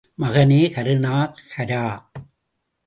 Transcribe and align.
மகனே!.. 0.21 0.57
கருணாகரா. 0.75 1.85